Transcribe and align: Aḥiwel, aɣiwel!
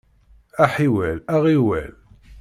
Aḥiwel, 0.63 1.17
aɣiwel! 1.33 1.93